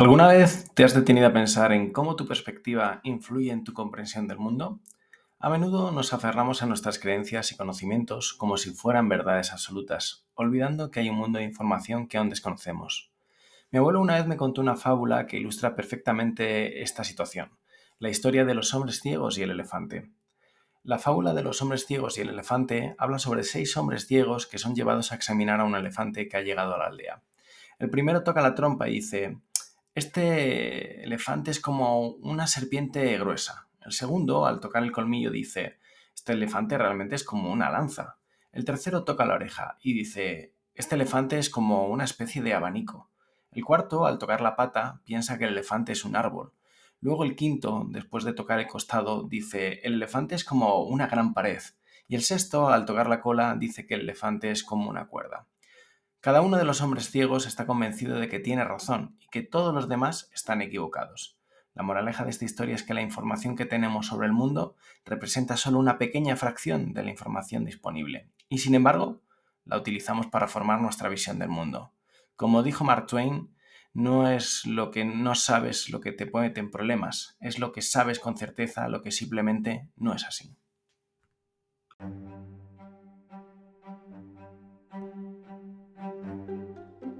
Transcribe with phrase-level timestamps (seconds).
[0.00, 4.26] ¿Alguna vez te has detenido a pensar en cómo tu perspectiva influye en tu comprensión
[4.26, 4.80] del mundo?
[5.38, 10.90] A menudo nos aferramos a nuestras creencias y conocimientos como si fueran verdades absolutas, olvidando
[10.90, 13.12] que hay un mundo de información que aún desconocemos.
[13.70, 17.50] Mi abuelo una vez me contó una fábula que ilustra perfectamente esta situación,
[17.98, 20.10] la historia de los hombres ciegos y el elefante.
[20.82, 24.56] La fábula de los hombres ciegos y el elefante habla sobre seis hombres ciegos que
[24.56, 27.22] son llevados a examinar a un elefante que ha llegado a la aldea.
[27.78, 29.38] El primero toca la trompa y dice,
[29.94, 33.68] este elefante es como una serpiente gruesa.
[33.84, 35.78] El segundo, al tocar el colmillo, dice,
[36.14, 38.18] este elefante realmente es como una lanza.
[38.52, 43.10] El tercero toca la oreja y dice, este elefante es como una especie de abanico.
[43.52, 46.52] El cuarto, al tocar la pata, piensa que el elefante es un árbol.
[47.00, 51.34] Luego el quinto, después de tocar el costado, dice, el elefante es como una gran
[51.34, 51.60] pared.
[52.06, 55.46] Y el sexto, al tocar la cola, dice que el elefante es como una cuerda.
[56.20, 59.74] Cada uno de los hombres ciegos está convencido de que tiene razón y que todos
[59.74, 61.38] los demás están equivocados.
[61.72, 65.56] La moraleja de esta historia es que la información que tenemos sobre el mundo representa
[65.56, 69.22] solo una pequeña fracción de la información disponible y sin embargo
[69.64, 71.94] la utilizamos para formar nuestra visión del mundo.
[72.36, 73.54] Como dijo Mark Twain,
[73.94, 77.80] no es lo que no sabes lo que te pone en problemas, es lo que
[77.80, 80.54] sabes con certeza lo que simplemente no es así.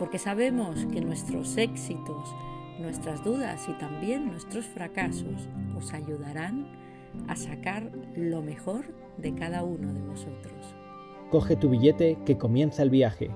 [0.00, 2.34] porque sabemos que nuestros éxitos,
[2.78, 6.66] nuestras dudas y también nuestros fracasos os ayudarán
[7.28, 8.86] a sacar lo mejor
[9.18, 10.74] de cada uno de vosotros.
[11.30, 13.30] Coge tu billete que comienza el viaje.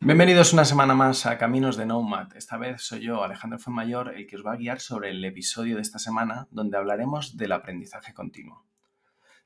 [0.00, 2.36] Bienvenidos una semana más a Caminos de Nomad.
[2.36, 5.76] Esta vez soy yo, Alejandro Fuenmayor, el que os va a guiar sobre el episodio
[5.76, 8.66] de esta semana donde hablaremos del aprendizaje continuo.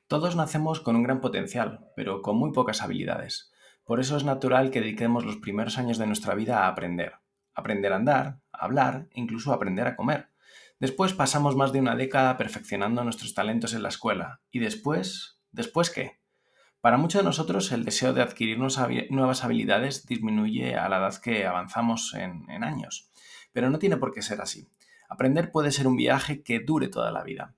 [0.07, 3.51] Todos nacemos con un gran potencial, pero con muy pocas habilidades.
[3.83, 7.15] Por eso es natural que dediquemos los primeros años de nuestra vida a aprender.
[7.53, 10.29] Aprender a andar, a hablar incluso aprender a comer.
[10.79, 14.39] Después pasamos más de una década perfeccionando nuestros talentos en la escuela.
[14.49, 15.41] ¿Y después?
[15.51, 16.21] ¿Después qué?
[16.79, 21.45] Para muchos de nosotros el deseo de adquirir nuevas habilidades disminuye a la edad que
[21.45, 23.09] avanzamos en, en años.
[23.51, 24.69] Pero no tiene por qué ser así.
[25.09, 27.55] Aprender puede ser un viaje que dure toda la vida.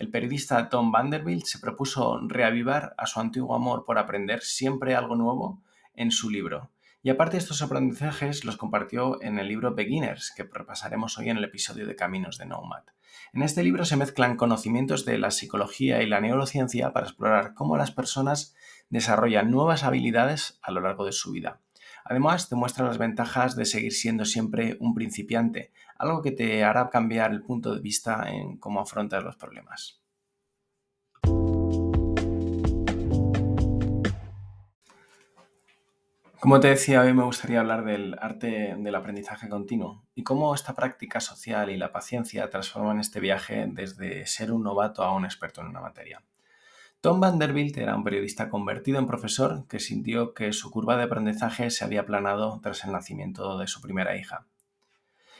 [0.00, 5.14] El periodista Tom Vanderbilt se propuso reavivar a su antiguo amor por aprender siempre algo
[5.14, 5.62] nuevo
[5.94, 6.70] en su libro.
[7.02, 11.44] Y aparte estos aprendizajes los compartió en el libro Beginners, que repasaremos hoy en el
[11.44, 12.84] episodio de Caminos de Nomad.
[13.34, 17.76] En este libro se mezclan conocimientos de la psicología y la neurociencia para explorar cómo
[17.76, 18.56] las personas
[18.88, 21.60] desarrollan nuevas habilidades a lo largo de su vida.
[22.10, 26.90] Además, te muestra las ventajas de seguir siendo siempre un principiante, algo que te hará
[26.90, 30.02] cambiar el punto de vista en cómo afrontas los problemas.
[36.40, 40.74] Como te decía, hoy me gustaría hablar del arte del aprendizaje continuo y cómo esta
[40.74, 45.60] práctica social y la paciencia transforman este viaje desde ser un novato a un experto
[45.60, 46.24] en una materia.
[47.00, 51.70] Tom Vanderbilt era un periodista convertido en profesor que sintió que su curva de aprendizaje
[51.70, 54.44] se había aplanado tras el nacimiento de su primera hija.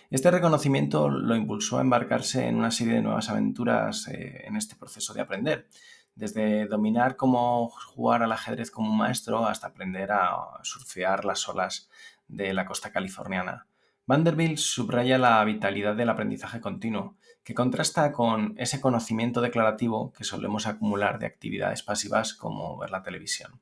[0.09, 4.75] Este reconocimiento lo impulsó a embarcarse en una serie de nuevas aventuras eh, en este
[4.75, 5.69] proceso de aprender,
[6.15, 11.91] desde dominar cómo jugar al ajedrez como un maestro hasta aprender a surfear las olas
[12.27, 13.67] de la costa californiana.
[14.07, 20.67] Vanderbilt subraya la vitalidad del aprendizaje continuo, que contrasta con ese conocimiento declarativo que solemos
[20.67, 23.61] acumular de actividades pasivas como ver la televisión.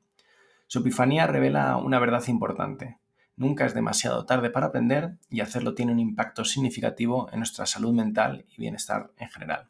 [0.67, 2.99] Su epifanía revela una verdad importante.
[3.35, 7.93] Nunca es demasiado tarde para aprender y hacerlo tiene un impacto significativo en nuestra salud
[7.93, 9.69] mental y bienestar en general.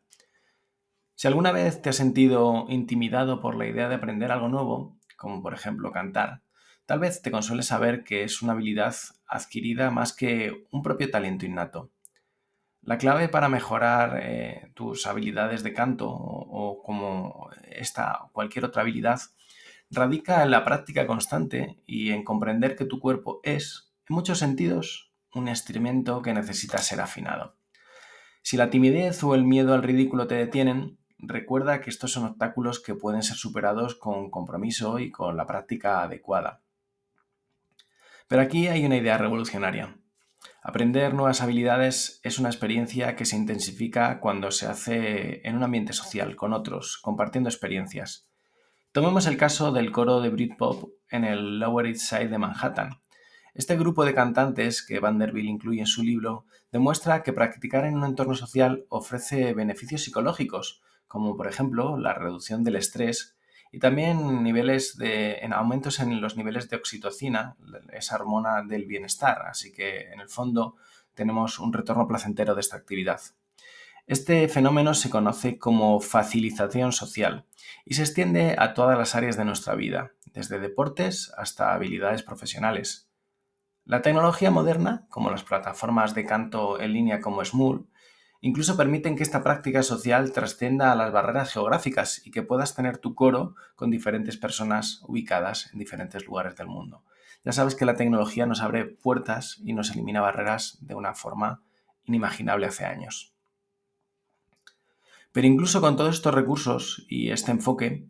[1.16, 5.42] Si alguna vez te has sentido intimidado por la idea de aprender algo nuevo, como
[5.42, 6.42] por ejemplo cantar,
[6.86, 8.96] tal vez te consuele saber que es una habilidad
[9.28, 11.92] adquirida más que un propio talento innato.
[12.82, 18.82] La clave para mejorar eh, tus habilidades de canto o, o como esta cualquier otra
[18.82, 19.20] habilidad
[19.92, 25.12] radica en la práctica constante y en comprender que tu cuerpo es, en muchos sentidos,
[25.34, 27.56] un instrumento que necesita ser afinado.
[28.42, 32.80] Si la timidez o el miedo al ridículo te detienen, recuerda que estos son obstáculos
[32.80, 36.62] que pueden ser superados con compromiso y con la práctica adecuada.
[38.28, 39.98] Pero aquí hay una idea revolucionaria.
[40.62, 45.94] Aprender nuevas habilidades es una experiencia que se intensifica cuando se hace en un ambiente
[45.94, 48.30] social, con otros, compartiendo experiencias.
[48.92, 53.02] Tomemos el caso del coro de Britpop en el Lower East Side de Manhattan.
[53.54, 58.06] Este grupo de cantantes que Vanderbilt incluye en su libro demuestra que practicar en un
[58.06, 63.36] entorno social ofrece beneficios psicológicos, como por ejemplo la reducción del estrés
[63.72, 67.56] y también niveles de, en aumentos en los niveles de oxitocina,
[67.94, 69.44] esa hormona del bienestar.
[69.48, 70.76] Así que en el fondo
[71.14, 73.22] tenemos un retorno placentero de esta actividad.
[74.08, 77.46] Este fenómeno se conoce como facilitación social
[77.86, 83.12] y se extiende a todas las áreas de nuestra vida, desde deportes hasta habilidades profesionales.
[83.86, 87.86] La tecnología moderna, como las plataformas de canto en línea como Smule,
[88.42, 92.98] incluso permiten que esta práctica social trascienda a las barreras geográficas y que puedas tener
[92.98, 97.04] tu coro con diferentes personas ubicadas en diferentes lugares del mundo.
[97.44, 101.62] Ya sabes que la tecnología nos abre puertas y nos elimina barreras de una forma
[102.04, 103.34] inimaginable hace años.
[105.32, 108.08] Pero incluso con todos estos recursos y este enfoque,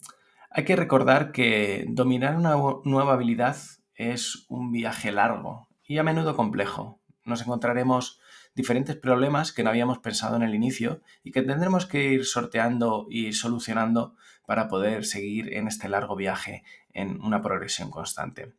[0.50, 2.56] hay que recordar que dominar una
[2.86, 3.58] nueva habilidad
[3.94, 7.02] es un viaje largo y a menudo complejo.
[7.26, 8.20] Nos encontraremos
[8.56, 13.08] diferentes problemas que no habíamos pensado en el inicio y que tendremos que ir sorteando
[13.10, 14.16] y solucionando
[14.46, 16.64] para poder seguir en este largo viaje
[16.94, 18.54] en una progresión constante.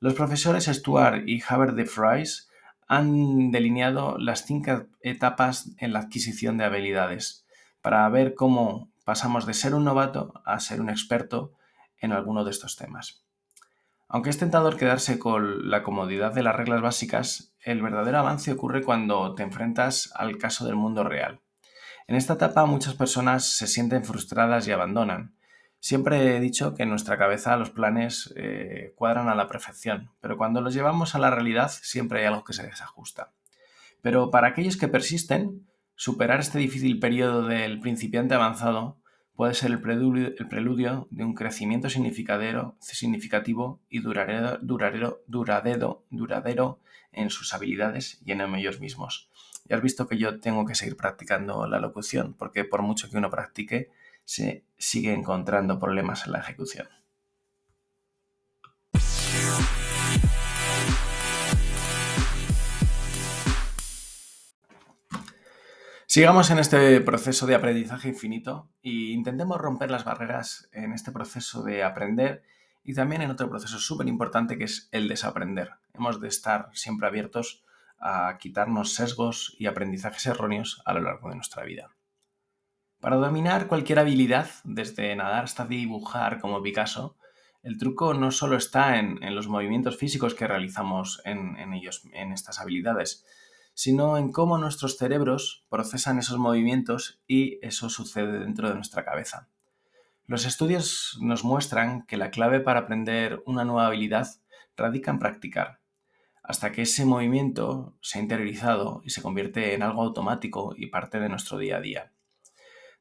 [0.00, 2.50] Los profesores Stuart y Haber de Fries
[2.86, 7.46] han delineado las cinco etapas en la adquisición de habilidades
[7.80, 11.52] para ver cómo pasamos de ser un novato a ser un experto
[11.98, 13.24] en alguno de estos temas.
[14.08, 18.82] Aunque es tentador quedarse con la comodidad de las reglas básicas, el verdadero avance ocurre
[18.82, 21.40] cuando te enfrentas al caso del mundo real.
[22.06, 25.34] En esta etapa muchas personas se sienten frustradas y abandonan.
[25.80, 30.36] Siempre he dicho que en nuestra cabeza los planes eh, cuadran a la perfección, pero
[30.36, 33.32] cuando los llevamos a la realidad siempre hay algo que se desajusta.
[34.00, 38.98] Pero para aquellos que persisten, superar este difícil periodo del principiante avanzado
[39.36, 46.80] puede ser el preludio, de un crecimiento significativo y duradero, duradero, duradero, duradero
[47.12, 49.30] en sus habilidades y en ellos mismos.
[49.66, 53.16] Ya has visto que yo tengo que seguir practicando la locución, porque por mucho que
[53.16, 53.90] uno practique,
[54.24, 56.88] se sigue encontrando problemas en la ejecución.
[66.14, 71.64] Sigamos en este proceso de aprendizaje infinito e intentemos romper las barreras en este proceso
[71.64, 72.44] de aprender
[72.84, 75.72] y también en otro proceso súper importante que es el desaprender.
[75.92, 77.64] Hemos de estar siempre abiertos
[77.98, 81.90] a quitarnos sesgos y aprendizajes erróneos a lo largo de nuestra vida.
[83.00, 87.16] Para dominar cualquier habilidad, desde nadar hasta dibujar como Picasso,
[87.64, 92.60] el truco no solo está en, los movimientos físicos que realizamos en, ellos, en estas
[92.60, 93.26] habilidades,
[93.74, 99.48] sino en cómo nuestros cerebros procesan esos movimientos y eso sucede dentro de nuestra cabeza.
[100.26, 104.28] Los estudios nos muestran que la clave para aprender una nueva habilidad
[104.76, 105.80] radica en practicar,
[106.42, 111.20] hasta que ese movimiento se ha interiorizado y se convierte en algo automático y parte
[111.20, 112.13] de nuestro día a día.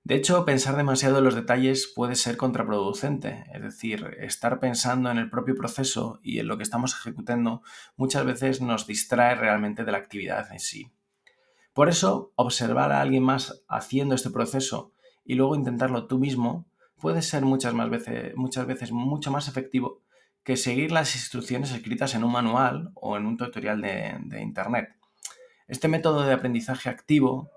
[0.06, 5.18] De hecho, pensar demasiado en los detalles puede ser contraproducente, es decir, estar pensando en
[5.18, 7.62] el propio proceso y en lo que estamos ejecutando
[7.96, 10.92] muchas veces nos distrae realmente de la actividad en sí.
[11.74, 14.92] Por eso, observar a alguien más haciendo este proceso
[15.24, 16.68] y luego intentarlo tú mismo
[17.00, 20.02] puede ser muchas, más veces, muchas veces mucho más efectivo
[20.44, 24.98] que seguir las instrucciones escritas en un manual o en un tutorial de, de Internet.
[25.69, 27.50] Este método de aprendizaje activo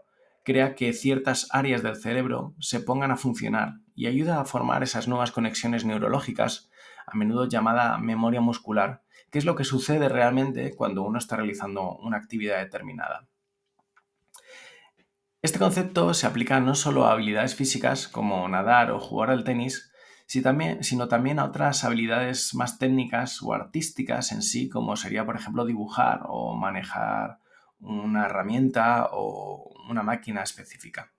[0.46, 5.08] crea que ciertas áreas del cerebro se pongan a funcionar y ayuda a formar esas
[5.08, 6.70] nuevas conexiones neurológicas,
[7.04, 11.96] a menudo llamada memoria muscular, que es lo que sucede realmente cuando uno está realizando
[11.96, 13.26] una actividad determinada.
[15.42, 19.90] Este concepto se aplica no solo a habilidades físicas como nadar o jugar al tenis,
[20.28, 25.64] sino también a otras habilidades más técnicas o artísticas en sí, como sería, por ejemplo,
[25.64, 27.40] dibujar o manejar
[27.80, 31.12] una herramienta o una máquina específica.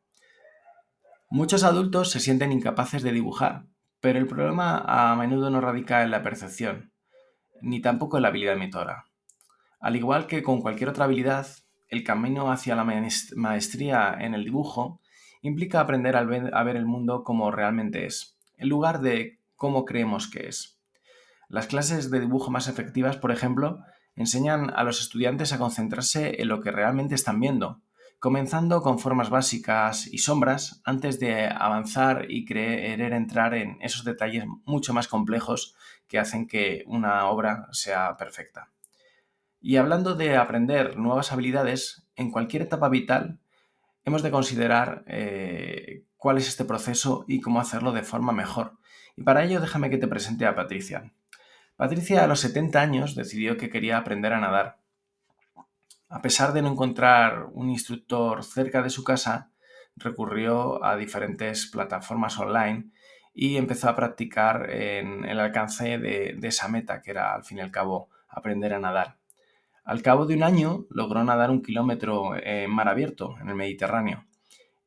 [1.29, 3.65] Muchos adultos se sienten incapaces de dibujar,
[4.00, 6.93] pero el problema a menudo no radica en la percepción,
[7.62, 9.05] ni tampoco en la habilidad motora.
[9.79, 11.47] Al igual que con cualquier otra habilidad,
[11.89, 12.86] el camino hacia la
[13.36, 15.01] maestría en el dibujo
[15.41, 20.47] implica aprender a ver el mundo como realmente es, en lugar de cómo creemos que
[20.47, 20.79] es.
[21.50, 23.79] Las clases de dibujo más efectivas, por ejemplo,
[24.15, 27.81] enseñan a los estudiantes a concentrarse en lo que realmente están viendo,
[28.19, 34.45] comenzando con formas básicas y sombras antes de avanzar y querer entrar en esos detalles
[34.65, 35.75] mucho más complejos
[36.07, 38.69] que hacen que una obra sea perfecta.
[39.62, 43.39] Y hablando de aprender nuevas habilidades, en cualquier etapa vital
[44.05, 48.77] hemos de considerar eh, cuál es este proceso y cómo hacerlo de forma mejor.
[49.15, 51.12] Y para ello déjame que te presente a Patricia.
[51.75, 54.77] Patricia a los 70 años decidió que quería aprender a nadar.
[56.09, 59.51] A pesar de no encontrar un instructor cerca de su casa,
[59.97, 62.91] recurrió a diferentes plataformas online
[63.33, 67.61] y empezó a practicar en el alcance de, esa meta, que era al fin y
[67.61, 69.17] al cabo aprender a nadar.
[69.83, 74.25] Al cabo de un año logró nadar un kilómetro en mar abierto, en el Mediterráneo.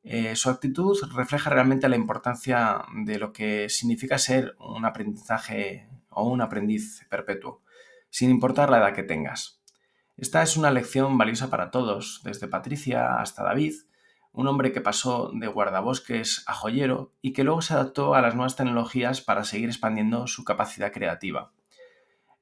[0.02, 6.24] Eh, su actitud refleja realmente la importancia de lo que significa ser un aprendizaje o
[6.24, 7.62] un aprendiz perpetuo,
[8.08, 9.59] sin importar la edad que tengas.
[10.20, 13.72] Esta es una lección valiosa para todos, desde Patricia hasta David,
[14.32, 18.34] un hombre que pasó de guardabosques a joyero y que luego se adaptó a las
[18.34, 21.52] nuevas tecnologías para seguir expandiendo su capacidad creativa.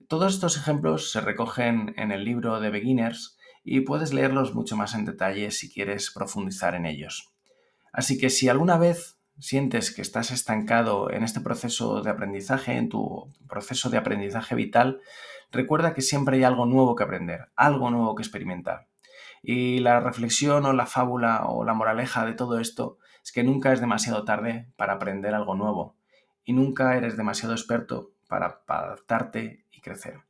[0.08, 4.96] Todos estos ejemplos se recogen en el libro de Beginners y puedes leerlos mucho más
[4.96, 7.32] en detalle si quieres profundizar en ellos.
[7.92, 12.88] Así que si alguna vez sientes que estás estancado en este proceso de aprendizaje, en
[12.88, 15.00] tu proceso de aprendizaje vital,
[15.50, 18.88] recuerda que siempre hay algo nuevo que aprender, algo nuevo que experimentar.
[19.42, 23.72] Y la reflexión o la fábula o la moraleja de todo esto es que nunca
[23.72, 25.96] es demasiado tarde para aprender algo nuevo
[26.44, 30.20] y nunca eres demasiado experto para adaptarte y crecer.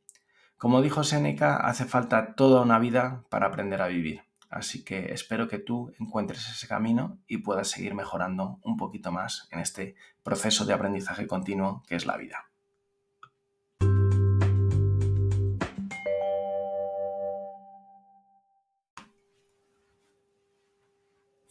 [0.57, 4.28] Como dijo Séneca, hace falta toda una vida para aprender a vivir.
[4.49, 9.47] Así que espero que tú encuentres ese camino y puedas seguir mejorando un poquito más
[9.51, 12.49] en este proceso de aprendizaje continuo que es la vida.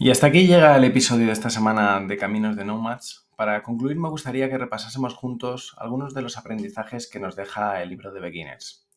[0.00, 3.28] Y hasta aquí llega el episodio de esta semana de Caminos de Nomads.
[3.36, 7.90] Para concluir me gustaría que repasásemos juntos algunos de los aprendizajes que nos deja el
[7.90, 8.87] libro de Beginners.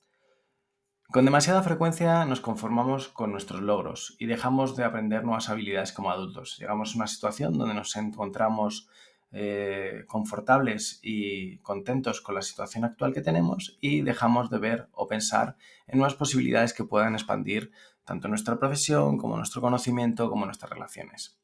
[1.12, 6.10] Con demasiada frecuencia nos conformamos con nuestros logros y dejamos de aprender nuevas habilidades como
[6.10, 6.58] adultos.
[6.58, 8.88] Llegamos a una situación donde nos encontramos
[9.34, 15.10] eh, confortables y contentos con la situación actual que tenemos y dejamos de ver o
[15.10, 17.74] pensar en nuevas posibilidades que puedan expandir
[18.06, 21.38] tanto nuestra profesión como nuestro conocimiento como nuestras relaciones.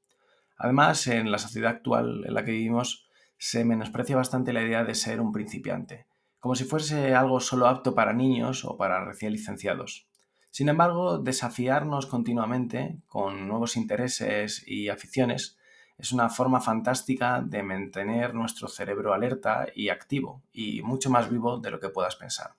[0.55, 4.95] Además, en la sociedad actual en la que vivimos se menosprecia bastante la idea de
[4.95, 6.07] ser un principiante,
[6.39, 10.07] como si fuese algo solo apto para niños o para recién licenciados.
[10.49, 15.57] Sin embargo, desafiarnos continuamente con nuevos intereses y aficiones
[15.97, 21.57] es una forma fantástica de mantener nuestro cerebro alerta y activo y mucho más vivo
[21.57, 22.53] de lo que puedas pensar.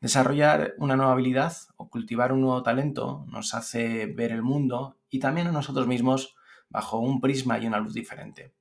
[0.00, 5.20] Desarrollar una nueva habilidad o cultivar un nuevo talento nos hace ver el mundo y
[5.20, 6.34] también a nosotros mismos
[6.70, 8.52] bajo un prisma y una luz diferente.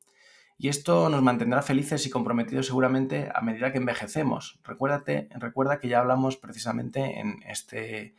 [0.63, 4.59] Y esto nos mantendrá felices y comprometidos seguramente a medida que envejecemos.
[4.63, 8.13] Recuérdate, recuerda que ya hablamos precisamente en este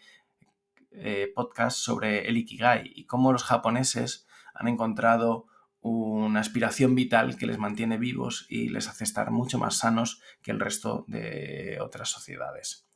[0.91, 5.47] eh, podcast sobre el Ikigai y cómo los japoneses han encontrado
[5.83, 10.51] una aspiración vital que les mantiene vivos y les hace estar mucho más sanos que
[10.51, 12.89] el resto de otras sociedades.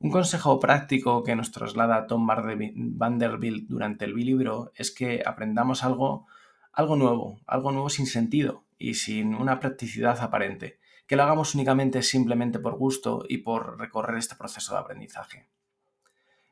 [0.00, 6.26] Un consejo práctico que nos traslada Tom Vanderbilt durante el libro es que aprendamos algo,
[6.72, 12.02] algo nuevo, algo nuevo sin sentido y sin una practicidad aparente, que lo hagamos únicamente
[12.02, 15.48] simplemente por gusto y por recorrer este proceso de aprendizaje.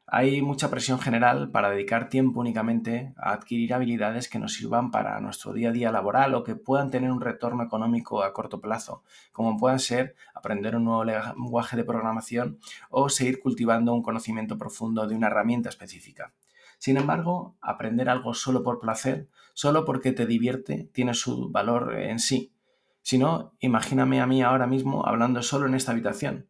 [0.06, 5.20] Hay mucha presión general para dedicar tiempo únicamente a adquirir habilidades que nos sirvan para
[5.20, 9.02] nuestro día a día laboral o que puedan tener un retorno económico a corto plazo,
[9.32, 12.58] como puedan ser aprender un nuevo lenguaje de programación
[12.90, 16.32] o seguir cultivando un conocimiento profundo de una herramienta específica.
[16.80, 22.18] Sin embargo, aprender algo solo por placer, solo porque te divierte, tiene su valor en
[22.18, 22.54] sí.
[23.02, 26.48] Si no, imagíname a mí ahora mismo hablando solo en esta habitación.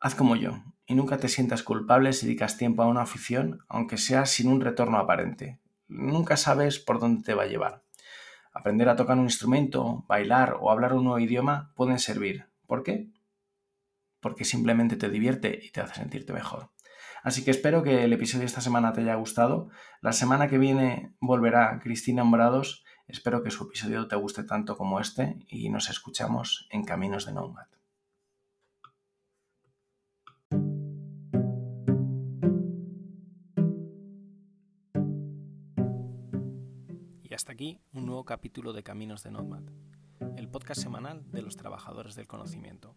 [0.00, 3.96] Haz como yo, y nunca te sientas culpable si dedicas tiempo a una afición, aunque
[3.96, 5.60] sea sin un retorno aparente.
[5.86, 7.84] Nunca sabes por dónde te va a llevar.
[8.52, 12.46] Aprender a tocar un instrumento, bailar o hablar un nuevo idioma pueden servir.
[12.66, 13.08] ¿Por qué?
[14.18, 16.70] Porque simplemente te divierte y te hace sentirte mejor.
[17.22, 19.70] Así que espero que el episodio de esta semana te haya gustado.
[20.00, 22.84] La semana que viene volverá Cristina Hombrados.
[23.06, 27.32] Espero que su episodio te guste tanto como este y nos escuchamos en Caminos de
[27.32, 27.66] Nomad.
[37.38, 39.62] hasta aquí un nuevo capítulo de Caminos de Nomad,
[40.36, 42.96] el podcast semanal de los trabajadores del conocimiento.